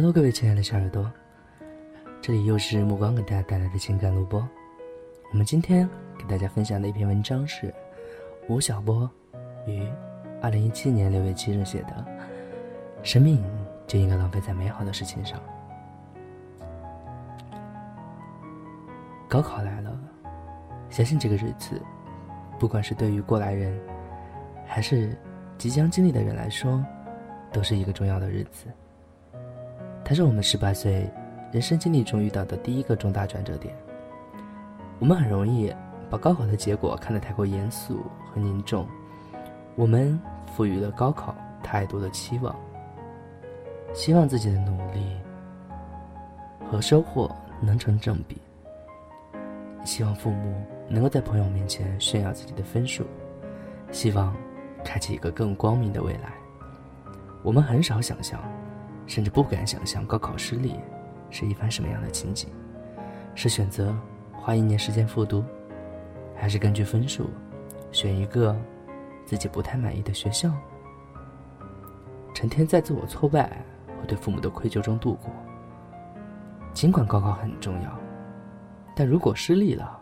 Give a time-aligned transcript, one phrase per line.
[0.00, 1.10] Hello，各位亲爱的小耳朵，
[2.22, 4.48] 这里又是目光给大家带来的情感录播。
[5.32, 7.74] 我们今天给大家分享的一篇文章是
[8.48, 9.10] 吴晓波
[9.66, 9.84] 于
[10.40, 12.06] 二零一七年六月七日写的
[13.02, 13.44] 《生命
[13.88, 15.36] 就应该浪费在美好的事情上》。
[19.28, 19.98] 高考来了，
[20.90, 21.82] 相信这个日子，
[22.56, 23.76] 不管是对于过来人，
[24.64, 25.18] 还是
[25.58, 26.80] 即将经历的人来说，
[27.52, 28.68] 都是一个重要的日子。
[30.08, 31.06] 它是我们十八岁
[31.52, 33.76] 人生经历中遇到的第一个重大转折点。
[34.98, 35.70] 我们很容易
[36.08, 38.86] 把高考的结果看得太过严肃和凝重，
[39.76, 42.56] 我们赋予了高考太多的期望，
[43.92, 45.14] 希望自己的努力
[46.70, 47.30] 和收获
[47.60, 48.40] 能成正比，
[49.84, 50.54] 希望父母
[50.88, 53.04] 能够在朋友面前炫耀自己的分数，
[53.92, 54.34] 希望
[54.82, 56.32] 开启一个更光明的未来。
[57.42, 58.40] 我们很少想象。
[59.08, 60.76] 甚至不敢想象高考失利
[61.30, 62.48] 是一番什么样的情景，
[63.34, 63.92] 是选择
[64.32, 65.42] 花一年时间复读，
[66.36, 67.28] 还是根据分数
[67.90, 68.54] 选一个
[69.24, 70.52] 自己不太满意的学校？
[72.34, 73.64] 成天在自我挫败
[73.98, 75.32] 和对父母的愧疚中度过。
[76.72, 77.98] 尽管高考很重要，
[78.94, 80.00] 但如果失利了，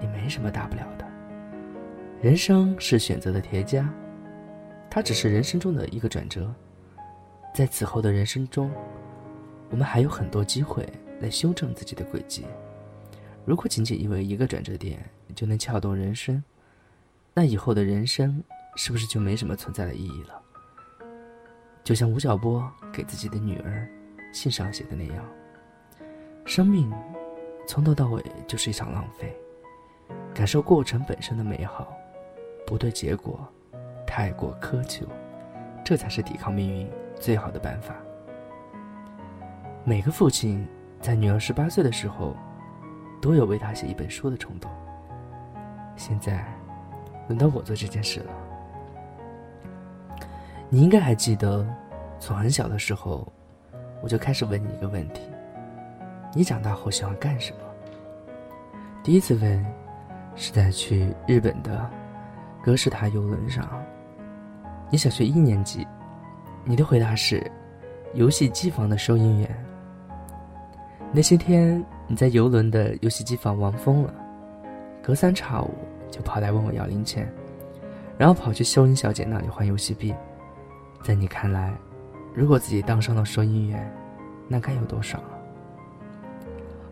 [0.00, 1.04] 也没什么大不了的。
[2.22, 3.86] 人生是选择的叠加，
[4.88, 6.54] 它只是人生中的一个转折。
[7.54, 8.68] 在此后的人生中，
[9.70, 10.84] 我们还有很多机会
[11.20, 12.44] 来修正自己的轨迹。
[13.44, 16.42] 如果仅仅因为一个转折点就能撬动人生，
[17.32, 18.42] 那以后的人生
[18.74, 20.42] 是不是就没什么存在的意义了？
[21.84, 23.88] 就像吴晓波给自己的女儿
[24.32, 25.24] 信上写的那样
[26.44, 26.92] ：“生命
[27.68, 29.32] 从头到尾就是一场浪费，
[30.34, 31.96] 感受过程本身的美好，
[32.66, 33.46] 不对结果
[34.04, 35.06] 太过苛求，
[35.84, 36.90] 这才是抵抗命运。”
[37.24, 37.94] 最好的办法。
[39.82, 40.68] 每个父亲
[41.00, 42.36] 在女儿十八岁的时候，
[43.18, 44.70] 都有为她写一本书的冲动。
[45.96, 46.44] 现在，
[47.26, 48.30] 轮到我做这件事了。
[50.68, 51.66] 你应该还记得，
[52.18, 53.26] 从很小的时候，
[54.02, 55.22] 我就开始问你一个问题：
[56.34, 57.58] 你长大后喜欢干什么？
[59.02, 59.64] 第一次问，
[60.34, 61.90] 是在去日本的
[62.62, 63.66] 格式塔游轮上。
[64.90, 65.86] 你小学一年级。
[66.66, 67.42] 你的回答是，
[68.14, 69.64] 游戏机房的收银员。
[71.12, 74.14] 那些天你在游轮的游戏机房玩疯了，
[75.02, 75.74] 隔三差五
[76.10, 77.30] 就跑来问我要零钱，
[78.16, 80.14] 然后跑去收银小姐那里换游戏币。
[81.02, 81.74] 在你看来，
[82.34, 83.94] 如果自己当上了收银员，
[84.48, 85.36] 那该有多爽啊！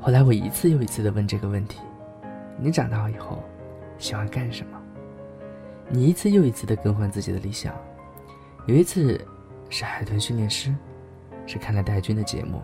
[0.00, 1.78] 后来我一次又一次的问这个问题：
[2.56, 3.38] 你长大以后
[3.98, 4.80] 喜欢干什么？
[5.90, 7.74] 你一次又一次的更换自己的理想。
[8.64, 9.20] 有一次。
[9.70, 10.74] 是海豚训练师，
[11.46, 12.60] 是看了戴军的节目，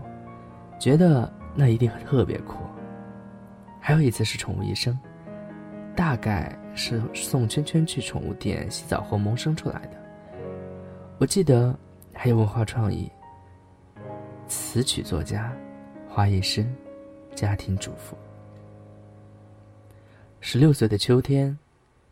[0.78, 2.59] 觉得那一定特别酷。
[3.78, 4.98] 还有一次是宠物医生，
[5.94, 9.91] 大概是送圈圈去宠物店洗澡后萌生出来的。
[11.19, 11.78] 我记得
[12.15, 13.10] 还有文化创意，
[14.48, 15.53] 词曲作家，
[16.09, 16.66] 花艺师，
[17.34, 18.16] 家庭主妇。
[20.41, 21.56] 十六岁的秋天，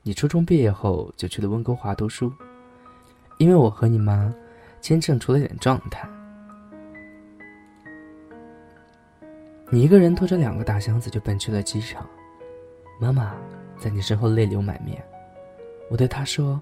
[0.03, 2.31] 你初中毕业后就去了温哥华读书，
[3.39, 4.33] 因为我和你妈。
[4.83, 6.07] 签证出了点状态，
[9.71, 12.05] 你一个人拖着两个大箱子就奔去了机场。
[13.01, 13.33] 妈妈
[13.79, 15.01] 在你身后泪流满面。
[15.89, 16.61] 我对她说：“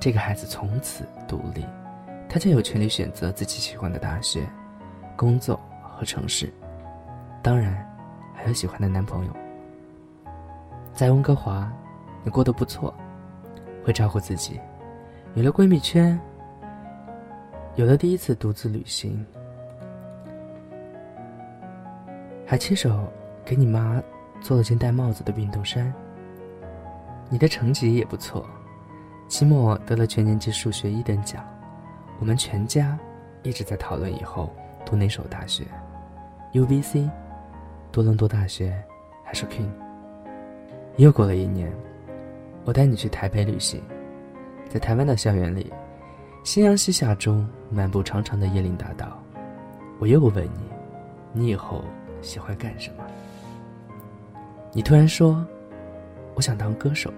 [0.00, 1.64] 这个孩子从此独立，
[2.28, 4.44] 他将有权利选择自己喜欢的大学、
[5.16, 6.52] 工作和城市，
[7.40, 7.88] 当然
[8.34, 9.32] 还有喜欢的男朋友。
[10.92, 11.70] 在温哥华，
[12.24, 12.92] 你过得不错，
[13.84, 14.58] 会照顾自己，
[15.34, 16.18] 有了闺蜜圈。”
[17.74, 19.24] 有了第一次独自旅行，
[22.46, 23.10] 还亲手
[23.46, 24.02] 给你妈
[24.42, 25.90] 做了件戴帽子的运动衫。
[27.30, 28.44] 你的成绩也不错，
[29.26, 31.42] 期末得了全年级数学一等奖。
[32.20, 32.98] 我们全家
[33.42, 34.54] 一直在讨论以后
[34.84, 35.64] 读哪所大学
[36.52, 37.08] ，UBC、
[37.90, 38.76] 多伦多大学
[39.24, 39.70] 还是 King。
[40.98, 41.72] 又过了一年，
[42.66, 43.80] 我带你去台北旅行，
[44.68, 45.72] 在台湾的校园里。
[46.44, 49.16] 夕阳西下中，漫步长长的椰林大道。
[50.00, 50.60] 我又问你，
[51.32, 51.84] 你以后
[52.20, 53.04] 喜欢干什么？
[54.72, 55.46] 你突然说，
[56.34, 57.12] 我想当歌手。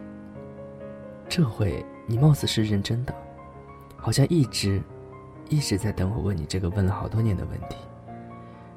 [1.26, 3.14] 这回你貌似是认真的，
[3.96, 4.80] 好像一直
[5.48, 7.76] 一直在等我问你这个问了好多年的问题。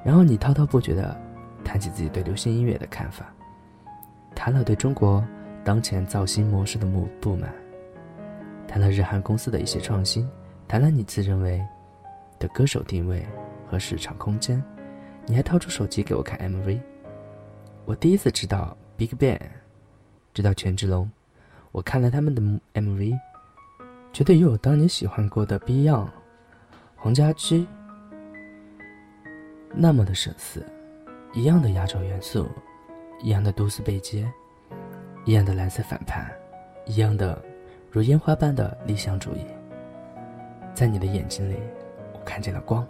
[0.02, 1.14] 然后你滔滔不绝的
[1.62, 3.26] 谈起自己对流行音乐的看法，
[4.34, 5.22] 谈了对中国
[5.62, 7.52] 当前造星模式的不不满。
[8.68, 10.28] 谈了日韩公司的一些创新，
[10.68, 11.60] 谈了你自认为
[12.38, 13.26] 的歌手定位
[13.66, 14.62] 和市场空间，
[15.26, 16.78] 你还掏出手机给我看 MV。
[17.86, 19.40] 我第一次知道 Big Bang，
[20.34, 21.10] 知道权志龙，
[21.72, 22.42] 我看了他们的
[22.74, 23.18] MV，
[24.12, 26.08] 觉得又有当年喜欢过的 Beyond、
[26.94, 27.66] 黄家驹，
[29.74, 30.64] 那么的神似，
[31.32, 32.46] 一样的亚洲元素，
[33.22, 34.30] 一样的都市背街，
[35.24, 36.30] 一样的蓝色反叛，
[36.84, 37.42] 一样的
[37.90, 39.40] 如烟花般的理想主义。
[40.74, 41.56] 在你的眼睛里，
[42.12, 42.86] 我看见了光。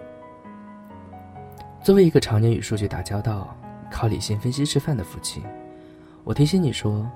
[1.83, 3.57] 作为一个常年与数据打交道、
[3.91, 5.43] 靠理性分析吃饭的父亲，
[6.25, 7.09] 我提醒你说：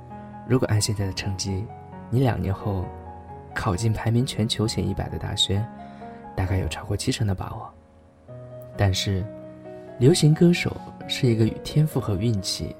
[0.49, 1.67] 如果按现在的成绩，
[2.09, 2.85] 你两年后
[3.53, 5.63] 考进排名全球前一百的大学，
[6.37, 7.69] 大概有超过七成的把握。
[8.77, 9.27] 但是，
[9.99, 10.75] 流行歌手
[11.09, 12.75] 是一个与天赋和运气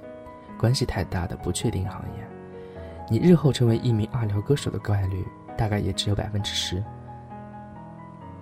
[0.59, 2.22] 关系太大的不确定行业，
[3.09, 5.27] 你日后成为一名二流歌手的概率
[5.57, 6.83] 大概也只有百分之十。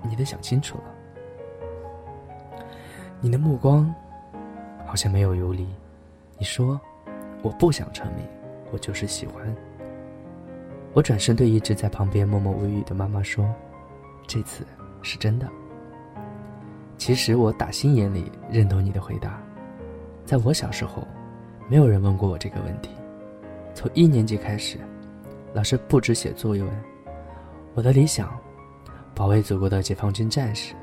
[0.02, 0.84] 你得想清楚了。
[3.20, 3.92] 你的目光
[4.86, 5.68] 好像没有游离。
[6.38, 6.80] 你说
[7.42, 8.26] ：“我不想成名，
[8.72, 9.54] 我就是喜欢。”
[10.94, 13.46] 我转身对一直在旁边默默无语的妈妈说
[14.26, 14.66] ：“这次
[15.02, 15.46] 是真的。”
[16.96, 19.38] 其实我打心眼里认同你的回答。
[20.24, 21.06] 在我小时候，
[21.68, 22.90] 没有人问过我这个问题。
[23.80, 24.76] 从一年级开始，
[25.54, 26.70] 老师布置写作业文，
[27.72, 28.30] 我的理想。
[29.14, 30.74] 保卫祖国的解放军战士，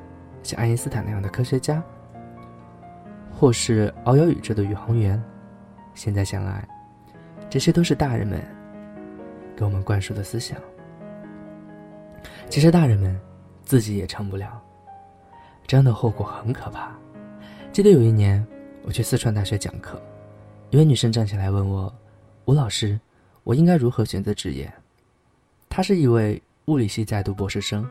[0.42, 1.80] 像爱因斯坦那样的科学家，
[3.32, 5.24] 或是遨游宇宙的宇航员。
[5.94, 6.68] 现在想来，
[7.52, 8.44] 这些都是大人们
[9.56, 10.58] 给我们灌输的思想。
[12.50, 13.16] 其实大人们
[13.64, 14.60] 自己也成不了，
[15.68, 16.92] 这样的后果很可怕。
[17.72, 18.44] 记得有一年
[18.82, 20.02] 我去四川大学讲课，
[20.72, 21.94] 一位女生站起来问我
[22.48, 22.98] ：“吴老师，
[23.44, 24.74] 我应该如何选择职业？”
[25.68, 27.86] 她是一位物理系在读博士生。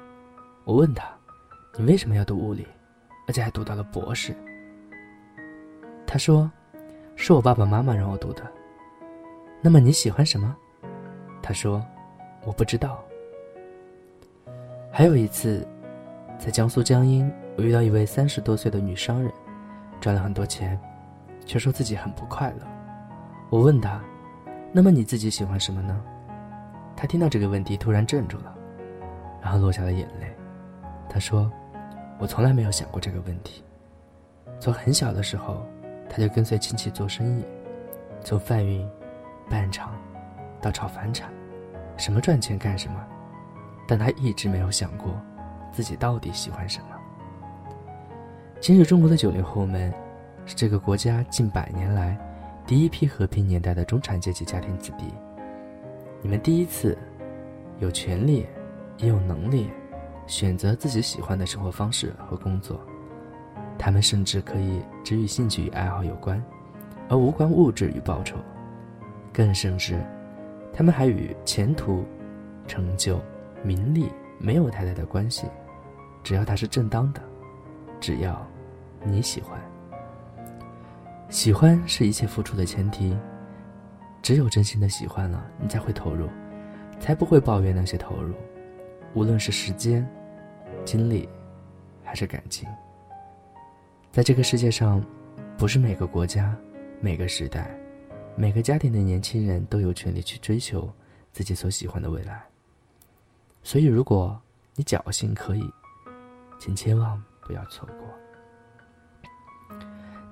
[0.65, 1.07] 我问他
[1.77, 2.67] ：“你为什么要读物理，
[3.29, 4.35] 而且还读到了博士？”
[6.09, 6.51] 他说
[7.17, 8.51] ：“是我爸爸妈妈让我读的。”
[9.61, 10.57] 那么你喜欢什么？
[11.43, 11.85] 他说
[12.47, 13.05] ：“我不知道。”
[14.91, 15.69] 还有一次，
[16.39, 19.31] 在江苏江阴，我遇到一位三十多岁的女商人，
[20.01, 20.81] 赚了很多钱，
[21.45, 22.67] 却说自己很不快乐。
[23.51, 24.03] 我问他
[24.77, 25.99] ：“那么你自己喜欢什么呢？”
[26.95, 28.55] 他听到这个问题，突然怔住了，
[29.41, 30.31] 然后落下了眼泪。
[31.09, 31.51] 他说
[32.21, 33.65] ：“我从来没有想过这个问题。
[34.61, 35.65] 从很小的时候，
[36.11, 37.45] 他就跟随亲戚做生意，
[38.23, 38.87] 从贩运、
[39.49, 39.95] 办厂，
[40.61, 41.33] 到炒房产，
[41.97, 43.03] 什么赚钱干什么。
[43.89, 45.19] 但他一直没有想过，
[45.73, 46.89] 自己到底喜欢什么。
[48.61, 49.91] 今日中国的九零后们，
[50.45, 52.15] 是这个国家近百年来
[52.67, 55.05] 第一批和平年代的中产阶级家庭子弟。
[56.21, 56.99] 你们第一次
[57.79, 58.47] 有权利，
[58.99, 59.71] 也有能力。”
[60.27, 62.81] 选择自己喜欢的生活方式和工作，
[63.79, 66.43] 他们甚至可以只与兴趣与爱好有关，
[67.09, 68.37] 而无关物质与报酬。
[69.33, 70.05] 更甚至，
[70.73, 72.05] 他们还与前途、
[72.67, 73.21] 成就、
[73.63, 75.47] 名利没有太大的关系，
[76.25, 77.23] 只要它是正当的，
[78.01, 78.45] 只要
[79.05, 79.57] 你喜欢。
[81.29, 83.17] 喜欢是一切付出的前提，
[84.23, 86.29] 只有真心的喜欢了，你才会投入，
[87.01, 88.35] 才不会抱怨那些投入。
[89.13, 90.09] 无论是时间、
[90.85, 91.29] 精力，
[92.05, 92.69] 还是感情，
[94.13, 95.05] 在这个世界上，
[95.59, 96.57] 不是每个国家、
[97.01, 97.77] 每个时代、
[98.37, 100.89] 每个家庭的年轻人都有权利去追求
[101.33, 102.43] 自己所喜欢的未来。
[103.63, 104.41] 所以，如果
[104.77, 105.69] 你侥幸可以，
[106.61, 108.07] 请千万不要错过。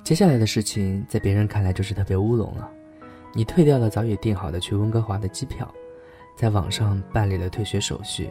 [0.05, 2.71] 接下来的事情，在别人看来就是特别乌龙了。
[3.33, 5.67] 你退掉了早已订好的去温哥华的机票，
[6.37, 8.31] 在网上办理了退学手续。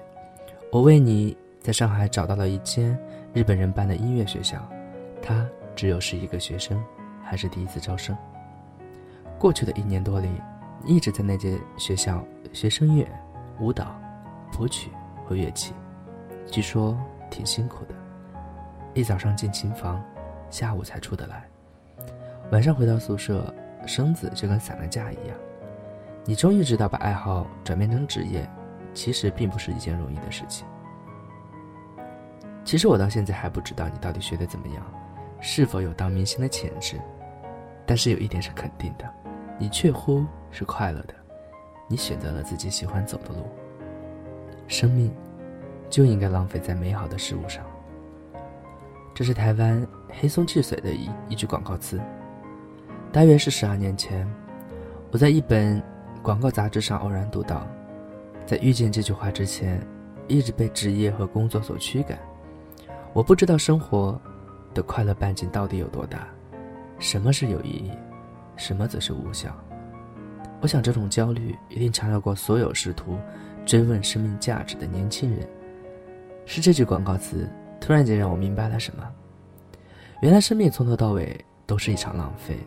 [0.72, 2.96] 我为你在上海找到了一间
[3.34, 4.64] 日本人办的音乐学校，
[5.20, 5.44] 他
[5.76, 6.80] 只有十一个学生，
[7.24, 8.16] 还是第一次招生。
[9.40, 10.30] 过去的一年多里，
[10.86, 13.04] 一直在那间学校学声乐、
[13.60, 14.00] 舞蹈、
[14.52, 14.92] 谱曲
[15.26, 15.74] 和乐器，
[16.52, 16.96] 据说
[17.32, 17.96] 挺辛苦的。
[18.94, 20.00] 一早上进琴房，
[20.52, 21.44] 下午才出得来，
[22.54, 23.52] 晚上回到宿舍，
[23.88, 25.36] 身子就跟散了架一样。
[26.24, 28.48] 你终于知道，把爱好转变成职业。
[28.94, 30.68] 其实并不是一件容易的事情。
[32.64, 34.86] 其实我到现在还不知道你到底学的怎么样，
[35.42, 37.02] 是否有当明星的潜质。
[37.88, 39.12] 但是有一点是肯定的，
[39.58, 41.16] 你确乎是快乐的。
[41.88, 43.50] 你选择了自己喜欢走的路。
[44.68, 45.12] 生命
[45.90, 47.66] 就应该浪费在美好的事物上。
[49.16, 52.00] 这是台湾黑松汽水的一一句广告词。
[53.14, 54.28] 大约是十二年前，
[55.12, 55.80] 我在一本
[56.24, 57.68] 广告杂志上偶然读到。
[58.44, 59.80] 在遇见这句话之前，
[60.28, 62.18] 一直被职业和工作所驱赶。
[63.14, 64.20] 我不知道生活
[64.74, 66.28] 的快乐半径到底有多大，
[66.98, 67.92] 什么是有意义，
[68.58, 69.56] 什么则是无效。
[70.60, 73.20] 我想，这种焦虑一定缠绕过所有试图
[73.64, 75.48] 追问生命价值的年轻人。
[76.48, 77.48] 是这句广告词
[77.80, 79.08] 突然间让我明白了什么：
[80.22, 82.58] 原来生命从头到尾都是一场浪费。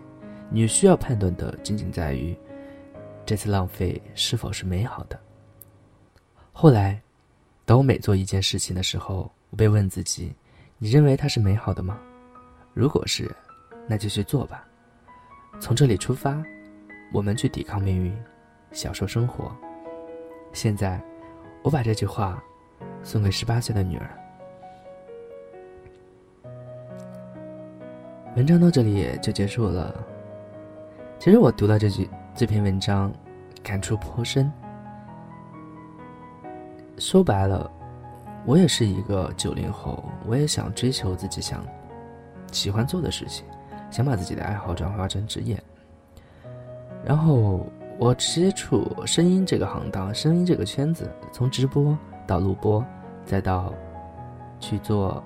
[0.51, 2.37] 你需要判断的仅仅在于，
[3.25, 5.19] 这次浪费是否是美好的。
[6.53, 7.01] 后来，
[7.65, 10.33] 当我每做一件事情的时候，我被问自己
[10.79, 11.99] ：“你认为它是美好的吗？”
[12.73, 13.31] 如果是，
[13.89, 14.67] 那就去做吧。
[15.61, 16.43] 从这里出发，
[17.13, 18.17] 我们去抵抗命运，
[18.73, 19.55] 享受生活。
[20.53, 21.03] 现在，
[21.63, 22.43] 我把这句话
[23.03, 24.11] 送给十八岁的女儿。
[28.37, 30.07] 文章到这里就结束了。
[31.19, 33.13] 其实我读到这句这篇文章，
[33.63, 34.53] 感触颇深。
[36.99, 37.69] 说白了，
[38.45, 41.65] 我也是一个九零后，我也想追求自己想
[42.53, 43.45] 喜欢做的事情，
[43.91, 45.61] 想把自己的爱好转化成职业。
[47.05, 47.67] 然后
[47.99, 51.97] 我接触声音这个行当，声音这个圈子，从直播
[52.27, 52.85] 到录播，
[53.25, 53.73] 再到
[54.61, 55.23] 去做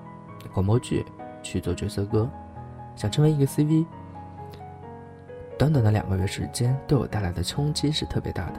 [0.53, 1.05] 广播剧，
[1.43, 2.27] 去做角色歌，
[2.95, 3.85] 想成为一个 CV。
[5.61, 8.53] 短短的两个月时间，对我带来的冲击是特别大的。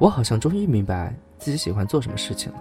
[0.00, 2.60] 我好像终于明白自己喜欢做什么事情了。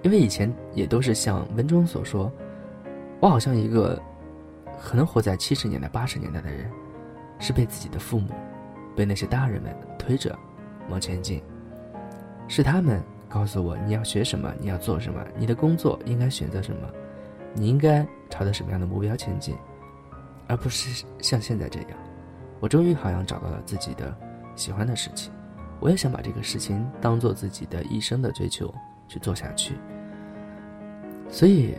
[0.00, 2.32] 因为以前也都是像文中所说，
[3.20, 4.00] 我好像一个
[4.82, 6.66] 可能活在七十年代、八十年代的人，
[7.38, 8.30] 是被自己的父母、
[8.96, 10.34] 被那些大人们推着
[10.88, 11.42] 往前进。
[12.48, 16.88] 是他们告诉我你要学什么，你要做什么，你的工作应该选择什么，
[17.52, 19.54] 你应该朝着什么样的目标前进，
[20.46, 21.90] 而不是像现在这样。
[22.62, 24.16] 我终于好像找到了自己的
[24.54, 25.32] 喜欢的事情，
[25.80, 28.72] 我也想把这个事情当做自己的一生的追求
[29.08, 29.74] 去做下去。
[31.28, 31.74] 所以，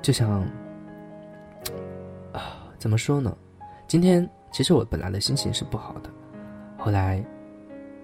[0.00, 0.42] 就像
[2.32, 3.36] 啊，怎么说呢？
[3.88, 6.10] 今天其实我本来的心情是不好的，
[6.78, 7.24] 后来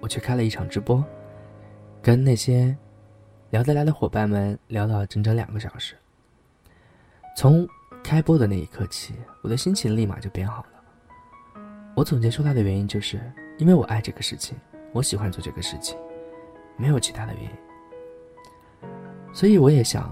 [0.01, 1.05] 我去开了一场直播，
[2.03, 2.77] 跟那些
[3.51, 5.95] 聊得来的伙伴们聊了整整两个小时。
[7.37, 7.65] 从
[8.03, 10.80] 开播的那一刻起，我的心情立马就变好了。
[12.01, 13.21] 我总结出来的原因就是，
[13.59, 14.57] 因为我爱这个事情，
[14.95, 15.99] 我喜欢做这个事情，
[16.79, 17.51] 没有其他的原因。
[19.35, 20.11] 所以我也想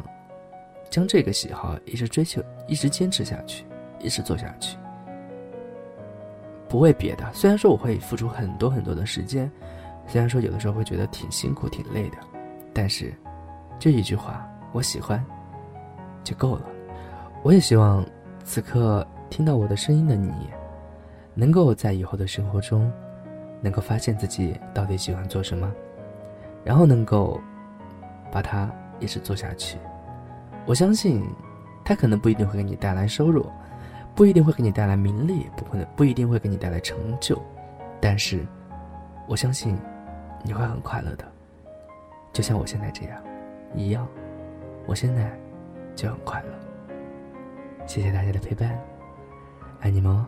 [0.91, 3.65] 将这个喜好一直追求，一直坚持下去，
[4.01, 4.77] 一直做下去。
[6.69, 9.51] 不为别的，虽然说我会付出很多很多的时间，
[10.07, 12.19] 虽然说有的时候会觉得挺辛苦、挺累的，
[12.75, 13.15] 但是
[13.79, 15.25] 这一句话我喜欢
[16.23, 16.67] 就够了。
[17.43, 18.05] 我也希望
[18.45, 20.35] 此刻听到我的声音的你。
[21.39, 22.91] 能够在以后的生活中，
[23.61, 25.73] 能够发现自己到底喜欢做什么，
[26.65, 27.41] 然后能够
[28.33, 28.69] 把它
[28.99, 29.79] 一直做下去。
[30.67, 31.23] 我相信，
[31.85, 33.47] 它可能不一定会给你带来收入，
[34.17, 37.41] 不一定会给你带来名利，不可能不一定会给你带来成就，
[38.01, 38.45] 但是，
[39.29, 39.79] 我相信
[40.43, 41.25] 你会很快乐的，
[42.33, 43.23] 就像我现在这样
[43.77, 44.05] 一样。
[44.87, 45.31] 我现在
[45.95, 46.49] 就很快乐。
[47.87, 48.77] 谢谢大家的陪伴，
[49.79, 50.27] 爱你们哦。